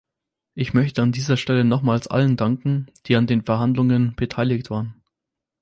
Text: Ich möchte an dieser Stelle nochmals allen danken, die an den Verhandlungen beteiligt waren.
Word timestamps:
Ich 0.55 0.73
möchte 0.73 1.03
an 1.03 1.11
dieser 1.11 1.37
Stelle 1.37 1.63
nochmals 1.63 2.07
allen 2.07 2.35
danken, 2.35 2.87
die 3.05 3.15
an 3.17 3.27
den 3.27 3.43
Verhandlungen 3.43 4.15
beteiligt 4.15 4.71
waren. 4.71 4.95